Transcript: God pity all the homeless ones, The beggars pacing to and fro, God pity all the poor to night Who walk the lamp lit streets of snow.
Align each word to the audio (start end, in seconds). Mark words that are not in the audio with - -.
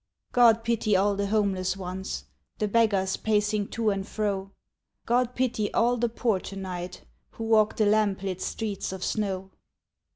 God 0.31 0.63
pity 0.63 0.95
all 0.97 1.15
the 1.15 1.27
homeless 1.27 1.77
ones, 1.77 2.23
The 2.57 2.67
beggars 2.67 3.17
pacing 3.17 3.67
to 3.67 3.91
and 3.91 4.07
fro, 4.07 4.49
God 5.05 5.35
pity 5.35 5.71
all 5.75 5.95
the 5.95 6.09
poor 6.09 6.39
to 6.39 6.55
night 6.55 7.03
Who 7.33 7.43
walk 7.43 7.75
the 7.75 7.85
lamp 7.85 8.23
lit 8.23 8.41
streets 8.41 8.91
of 8.91 9.03
snow. 9.03 9.51